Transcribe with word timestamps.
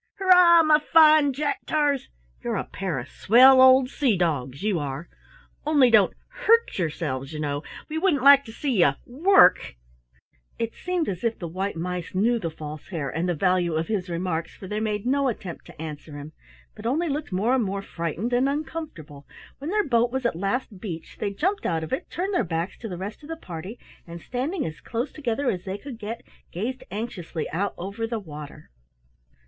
Hurrah, 0.17 0.63
my 0.63 0.79
fine 0.79 1.31
Jack 1.31 1.59
Tars! 1.67 2.09
You're 2.43 2.55
a 2.55 2.63
pair 2.63 2.97
of 2.97 3.07
swell 3.07 3.61
old 3.61 3.87
sea 3.91 4.17
dogs, 4.17 4.63
you 4.63 4.79
are. 4.79 5.07
Only 5.63 5.91
don't 5.91 6.15
hurt 6.27 6.79
yourselves, 6.79 7.33
you 7.33 7.39
know. 7.39 7.61
We 7.87 7.99
wouldn't 7.99 8.23
like 8.23 8.43
to 8.45 8.51
see 8.51 8.79
you 8.81 8.93
work!" 9.05 9.75
It 10.57 10.73
seemed 10.73 11.07
as 11.07 11.23
if 11.23 11.37
the 11.37 11.47
white 11.47 11.75
mice 11.75 12.15
knew 12.15 12.39
the 12.39 12.49
False 12.49 12.87
Hare 12.87 13.11
and 13.11 13.29
the 13.29 13.35
value 13.35 13.75
of 13.75 13.89
his 13.89 14.09
remarks, 14.09 14.55
for 14.55 14.67
they 14.67 14.79
made 14.79 15.05
no 15.05 15.27
attempt 15.27 15.65
to 15.65 15.79
answer 15.79 16.17
him, 16.17 16.31
but 16.73 16.87
only 16.87 17.07
looked 17.07 17.31
more 17.31 17.53
and 17.53 17.63
more 17.63 17.83
frightened 17.83 18.33
and 18.33 18.49
uncomfortable. 18.49 19.27
When 19.59 19.69
their 19.69 19.87
boat 19.87 20.11
was 20.11 20.25
at 20.25 20.35
last 20.35 20.79
beached, 20.79 21.19
they 21.19 21.31
jumped 21.31 21.63
out 21.67 21.83
of 21.83 21.93
it, 21.93 22.09
turned 22.09 22.33
their 22.33 22.43
backs 22.43 22.75
to 22.79 22.89
the 22.89 22.97
rest 22.97 23.21
of 23.21 23.29
the 23.29 23.37
party, 23.37 23.77
and 24.07 24.19
standing 24.19 24.65
as 24.65 24.79
close 24.81 25.11
together 25.11 25.51
as 25.51 25.63
they 25.63 25.77
could 25.77 25.99
get, 25.99 26.23
gazed 26.51 26.83
anxiously 26.89 27.47
out 27.51 27.75
over 27.77 28.07
the 28.07 28.17
water. 28.17 28.71